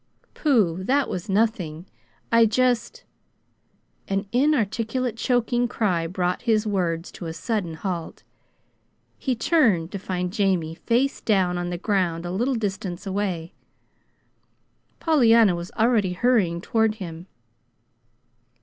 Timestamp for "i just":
2.31-3.03